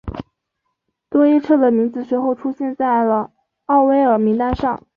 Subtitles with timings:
[1.11, 3.29] 多伊彻的名字随后出现在了
[3.67, 4.81] 奥威尔名单上。